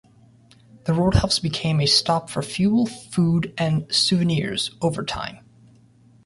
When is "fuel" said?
2.41-2.87